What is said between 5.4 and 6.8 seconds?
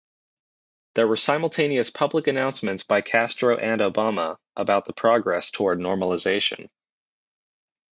toward normalization.